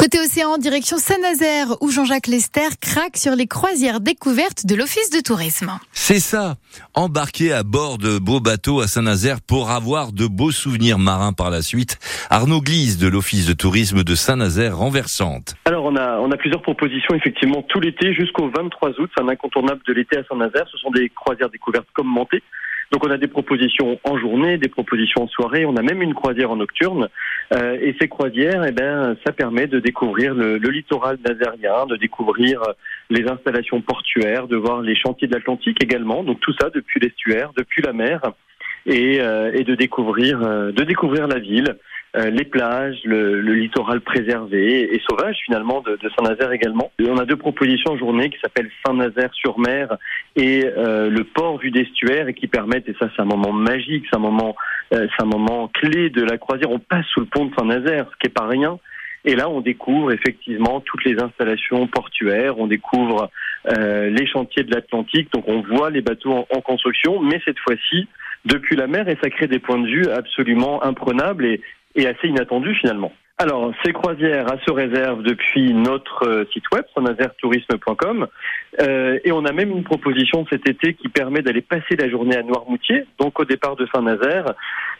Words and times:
Côté 0.00 0.18
océan, 0.18 0.56
direction 0.56 0.96
Saint-Nazaire, 0.96 1.76
où 1.82 1.90
Jean-Jacques 1.90 2.26
Lester 2.26 2.70
craque 2.80 3.18
sur 3.18 3.36
les 3.36 3.46
croisières 3.46 4.00
découvertes 4.00 4.64
de 4.64 4.74
l'Office 4.74 5.10
de 5.10 5.20
tourisme. 5.20 5.72
C'est 5.92 6.20
ça, 6.20 6.54
embarquer 6.94 7.52
à 7.52 7.64
bord 7.64 7.98
de 7.98 8.18
beaux 8.18 8.40
bateaux 8.40 8.80
à 8.80 8.86
Saint-Nazaire 8.86 9.42
pour 9.46 9.70
avoir 9.70 10.12
de 10.12 10.26
beaux 10.26 10.52
souvenirs 10.52 10.98
marins 10.98 11.34
par 11.34 11.50
la 11.50 11.60
suite. 11.60 11.98
Arnaud 12.30 12.62
Glise 12.62 12.96
de 12.96 13.08
l'Office 13.08 13.46
de 13.46 13.52
tourisme 13.52 14.02
de 14.02 14.14
Saint-Nazaire 14.14 14.78
renversante. 14.78 15.54
Alors 15.66 15.84
on 15.84 15.94
a, 15.96 16.18
on 16.18 16.30
a 16.32 16.36
plusieurs 16.38 16.62
propositions 16.62 17.14
effectivement 17.14 17.60
tout 17.68 17.80
l'été 17.80 18.14
jusqu'au 18.14 18.48
23 18.48 18.98
août, 19.00 19.10
c'est 19.14 19.22
un 19.22 19.28
incontournable 19.28 19.82
de 19.86 19.92
l'été 19.92 20.16
à 20.16 20.24
Saint-Nazaire, 20.24 20.64
ce 20.72 20.78
sont 20.78 20.92
des 20.92 21.10
croisières 21.10 21.50
découvertes 21.50 21.88
commentées. 21.92 22.42
Donc 22.90 23.06
on 23.06 23.10
a 23.10 23.18
des 23.18 23.28
propositions 23.28 24.00
en 24.04 24.18
journée, 24.18 24.58
des 24.58 24.68
propositions 24.68 25.22
en 25.22 25.28
soirée, 25.28 25.64
on 25.64 25.76
a 25.76 25.82
même 25.82 26.02
une 26.02 26.14
croisière 26.14 26.50
en 26.50 26.56
nocturne. 26.56 27.08
Euh, 27.52 27.78
et 27.80 27.94
ces 28.00 28.08
croisières, 28.08 28.64
eh 28.66 28.72
ben, 28.72 29.16
ça 29.24 29.32
permet 29.32 29.66
de 29.66 29.78
découvrir 29.78 30.34
le, 30.34 30.56
littoral 30.56 31.18
nazérien, 31.24 31.86
de 31.86 31.96
découvrir 31.96 32.62
les 33.08 33.28
installations 33.28 33.80
portuaires, 33.80 34.48
de 34.48 34.56
voir 34.56 34.82
les 34.82 34.96
chantiers 34.96 35.28
de 35.28 35.34
l'Atlantique 35.34 35.82
également. 35.82 36.24
Donc 36.24 36.40
tout 36.40 36.54
ça 36.60 36.70
depuis 36.70 37.00
l'estuaire, 37.00 37.52
depuis 37.56 37.82
la 37.82 37.92
mer, 37.92 38.20
et, 38.86 39.20
euh, 39.20 39.52
de 39.52 39.74
découvrir, 39.74 40.42
euh, 40.42 40.72
de 40.72 40.84
découvrir 40.84 41.26
la 41.26 41.38
ville. 41.38 41.76
Euh, 42.16 42.28
les 42.28 42.44
plages, 42.44 42.98
le, 43.04 43.40
le, 43.40 43.54
littoral 43.54 44.00
préservé 44.00 44.92
et 44.92 45.00
sauvage 45.08 45.36
finalement 45.44 45.80
de, 45.80 45.92
de 45.94 46.10
Saint-Nazaire 46.18 46.50
également. 46.50 46.90
Et 46.98 47.08
on 47.08 47.16
a 47.18 47.24
deux 47.24 47.36
propositions 47.36 47.92
en 47.92 47.98
journée 47.98 48.30
qui 48.30 48.38
s'appellent 48.40 48.70
Saint-Nazaire-sur-Mer 48.84 49.96
et 50.34 50.64
euh, 50.64 51.08
le 51.08 51.22
port 51.22 51.58
vu 51.58 51.70
d'estuaire 51.70 52.26
et 52.26 52.34
qui 52.34 52.48
permettent, 52.48 52.88
et 52.88 52.96
ça 52.98 53.08
c'est 53.14 53.22
un 53.22 53.26
moment 53.26 53.52
magique, 53.52 54.06
c'est 54.10 54.16
un 54.16 54.20
moment, 54.20 54.56
euh, 54.92 55.06
c'est 55.14 55.22
un 55.22 55.28
moment 55.28 55.68
clé 55.68 56.10
de 56.10 56.22
la 56.22 56.36
croisière. 56.36 56.72
On 56.72 56.80
passe 56.80 57.06
sous 57.14 57.20
le 57.20 57.26
pont 57.26 57.44
de 57.44 57.54
Saint-Nazaire, 57.54 58.06
ce 58.10 58.16
qui 58.18 58.26
est 58.26 58.34
pas 58.34 58.48
rien. 58.48 58.80
Et 59.24 59.36
là, 59.36 59.48
on 59.48 59.60
découvre 59.60 60.10
effectivement 60.10 60.80
toutes 60.80 61.04
les 61.04 61.22
installations 61.22 61.86
portuaires, 61.86 62.58
on 62.58 62.66
découvre 62.66 63.30
euh, 63.68 64.10
les 64.10 64.26
chantiers 64.26 64.64
de 64.64 64.74
l'Atlantique, 64.74 65.30
donc 65.32 65.44
on 65.46 65.60
voit 65.60 65.90
les 65.90 66.00
bateaux 66.00 66.32
en, 66.32 66.46
en 66.50 66.60
construction, 66.60 67.20
mais 67.20 67.40
cette 67.44 67.58
fois-ci 67.60 68.08
depuis 68.44 68.76
la 68.76 68.86
mer, 68.86 69.08
et 69.08 69.18
ça 69.22 69.30
crée 69.30 69.46
des 69.46 69.58
points 69.58 69.78
de 69.78 69.86
vue 69.86 70.08
absolument 70.08 70.82
imprenables 70.82 71.44
et, 71.44 71.60
et 71.94 72.06
assez 72.06 72.28
inattendu 72.28 72.74
finalement. 72.74 73.12
Alors, 73.42 73.72
ces 73.82 73.94
croisières 73.94 74.48
se 74.66 74.70
réservent 74.70 75.22
depuis 75.22 75.72
notre 75.72 76.26
euh, 76.26 76.44
site 76.52 76.70
web, 76.74 76.84
saint-nazaire-tourisme.com, 76.94 78.26
euh, 78.82 79.18
et 79.24 79.32
on 79.32 79.46
a 79.46 79.52
même 79.52 79.70
une 79.70 79.82
proposition 79.82 80.44
cet 80.50 80.68
été 80.68 80.92
qui 80.92 81.08
permet 81.08 81.40
d'aller 81.40 81.62
passer 81.62 81.96
la 81.98 82.10
journée 82.10 82.36
à 82.36 82.42
Noirmoutier, 82.42 83.06
donc 83.18 83.40
au 83.40 83.46
départ 83.46 83.76
de 83.76 83.88
Saint-Nazaire, 83.94 84.52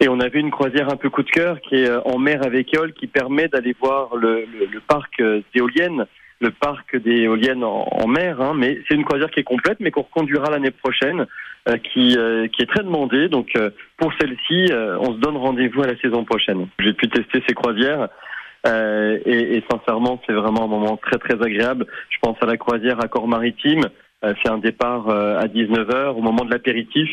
et 0.00 0.10
on 0.10 0.20
avait 0.20 0.40
une 0.40 0.50
croisière 0.50 0.92
un 0.92 0.96
peu 0.96 1.08
coup 1.08 1.22
de 1.22 1.30
cœur 1.30 1.62
qui 1.62 1.76
est 1.76 1.88
euh, 1.88 2.02
en 2.04 2.18
mer 2.18 2.44
avec 2.44 2.74
éole, 2.74 2.92
qui 2.92 3.06
permet 3.06 3.48
d'aller 3.48 3.74
voir 3.80 4.14
le, 4.16 4.44
le, 4.44 4.66
le 4.66 4.80
parc 4.80 5.18
euh, 5.20 5.40
d'éoliennes 5.54 6.04
le 6.40 6.50
parc 6.50 6.96
des 6.96 7.22
éoliennes 7.22 7.64
en, 7.64 7.86
en 7.90 8.06
mer, 8.06 8.40
hein, 8.40 8.52
mais 8.54 8.80
c'est 8.86 8.94
une 8.94 9.04
croisière 9.04 9.30
qui 9.30 9.40
est 9.40 9.44
complète, 9.44 9.78
mais 9.80 9.90
qu'on 9.90 10.02
reconduira 10.02 10.50
l'année 10.50 10.70
prochaine, 10.70 11.26
euh, 11.68 11.78
qui, 11.78 12.16
euh, 12.16 12.46
qui 12.48 12.62
est 12.62 12.66
très 12.66 12.82
demandée. 12.82 13.28
Donc 13.28 13.56
euh, 13.56 13.70
pour 13.96 14.12
celle-ci, 14.20 14.66
euh, 14.70 14.98
on 15.00 15.14
se 15.14 15.18
donne 15.18 15.36
rendez-vous 15.36 15.82
à 15.82 15.86
la 15.86 15.96
saison 15.98 16.24
prochaine. 16.24 16.68
J'ai 16.78 16.92
pu 16.92 17.08
tester 17.08 17.42
ces 17.46 17.54
croisières. 17.54 18.08
Euh, 18.66 19.18
et, 19.24 19.56
et, 19.56 19.64
sincèrement, 19.70 20.20
c'est 20.26 20.32
vraiment 20.32 20.64
un 20.64 20.68
moment 20.68 20.96
très 20.96 21.18
très 21.18 21.34
agréable. 21.34 21.86
Je 22.10 22.18
pense 22.20 22.36
à 22.40 22.46
la 22.46 22.56
croisière 22.56 23.00
à 23.02 23.06
Corps-Maritime. 23.06 23.88
c'est 24.22 24.48
un 24.48 24.58
départ 24.58 25.08
à 25.08 25.46
19h 25.46 26.16
au 26.16 26.20
moment 26.20 26.44
de 26.44 26.50
l'apéritif. 26.50 27.08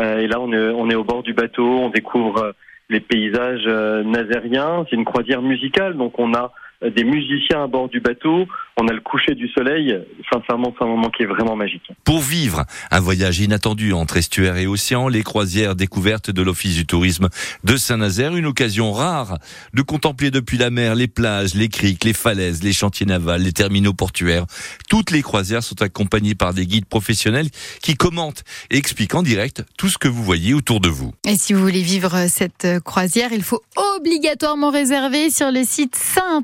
et 0.00 0.28
là, 0.28 0.40
on 0.40 0.52
est, 0.52 0.68
on 0.70 0.88
est 0.90 0.94
au 0.94 1.02
bord 1.02 1.24
du 1.24 1.32
bateau, 1.32 1.66
on 1.66 1.88
découvre 1.88 2.54
les 2.90 3.00
paysages 3.00 3.66
nazériens. 4.04 4.86
C'est 4.88 4.94
une 4.94 5.04
croisière 5.04 5.42
musicale, 5.42 5.96
donc 5.96 6.16
on 6.20 6.32
a 6.34 6.52
des 6.90 7.04
musiciens 7.04 7.64
à 7.64 7.66
bord 7.66 7.88
du 7.88 8.00
bateau, 8.00 8.46
on 8.76 8.88
a 8.88 8.92
le 8.92 9.00
coucher 9.00 9.34
du 9.34 9.48
soleil. 9.48 9.98
Sincèrement, 10.32 10.74
c'est 10.76 10.84
un 10.84 10.88
moment 10.88 11.10
qui 11.10 11.22
est 11.22 11.26
vraiment 11.26 11.56
magique. 11.56 11.82
Pour 12.04 12.20
vivre 12.20 12.64
un 12.90 13.00
voyage 13.00 13.38
inattendu 13.38 13.92
entre 13.92 14.16
estuaire 14.16 14.56
et 14.56 14.66
océan, 14.66 15.08
les 15.08 15.22
croisières 15.22 15.76
découvertes 15.76 16.30
de 16.30 16.42
l'Office 16.42 16.76
du 16.76 16.86
tourisme 16.86 17.28
de 17.62 17.76
Saint-Nazaire, 17.76 18.36
une 18.36 18.46
occasion 18.46 18.92
rare 18.92 19.38
de 19.74 19.82
contempler 19.82 20.30
depuis 20.30 20.58
la 20.58 20.70
mer 20.70 20.94
les 20.94 21.08
plages, 21.08 21.54
les 21.54 21.68
criques, 21.68 22.04
les 22.04 22.12
falaises, 22.12 22.62
les 22.62 22.72
chantiers 22.72 23.06
navals, 23.06 23.42
les 23.42 23.52
terminaux 23.52 23.94
portuaires. 23.94 24.46
Toutes 24.88 25.10
les 25.10 25.22
croisières 25.22 25.62
sont 25.62 25.80
accompagnées 25.82 26.34
par 26.34 26.54
des 26.54 26.66
guides 26.66 26.86
professionnels 26.86 27.48
qui 27.82 27.94
commentent 27.94 28.44
et 28.70 28.76
expliquent 28.76 29.14
en 29.14 29.22
direct 29.22 29.64
tout 29.78 29.88
ce 29.88 29.98
que 29.98 30.08
vous 30.08 30.22
voyez 30.22 30.54
autour 30.54 30.80
de 30.80 30.88
vous. 30.88 31.12
Et 31.26 31.36
si 31.36 31.52
vous 31.52 31.60
voulez 31.60 31.82
vivre 31.82 32.26
cette 32.28 32.80
croisière, 32.84 33.32
il 33.32 33.42
faut 33.42 33.62
obligatoirement 33.96 34.70
réserver 34.70 35.30
sur 35.30 35.50
le 35.50 35.64
site 35.64 35.94
saint 35.94 36.42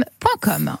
nazaire-tourisme.com. 0.00 0.68